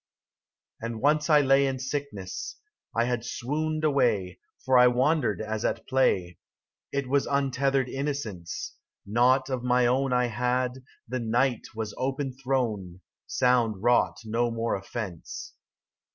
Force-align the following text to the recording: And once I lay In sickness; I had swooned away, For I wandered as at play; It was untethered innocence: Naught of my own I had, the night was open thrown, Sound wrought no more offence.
And 0.81 0.99
once 0.99 1.29
I 1.29 1.41
lay 1.41 1.67
In 1.67 1.77
sickness; 1.77 2.55
I 2.97 3.03
had 3.05 3.23
swooned 3.23 3.83
away, 3.83 4.39
For 4.65 4.79
I 4.79 4.87
wandered 4.87 5.39
as 5.39 5.63
at 5.63 5.85
play; 5.87 6.39
It 6.91 7.07
was 7.07 7.27
untethered 7.27 7.87
innocence: 7.87 8.77
Naught 9.05 9.51
of 9.51 9.61
my 9.61 9.85
own 9.85 10.11
I 10.11 10.25
had, 10.25 10.83
the 11.07 11.19
night 11.19 11.67
was 11.75 11.93
open 11.99 12.33
thrown, 12.33 13.01
Sound 13.27 13.83
wrought 13.83 14.17
no 14.25 14.49
more 14.49 14.73
offence. 14.73 15.53